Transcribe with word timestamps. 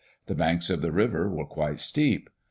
The 0.25 0.33
banks 0.33 0.71
of 0.71 0.81
the 0.81 0.91
river 0.91 1.29
were 1.29 1.45
quite 1.45 1.79
steep. 1.79 2.31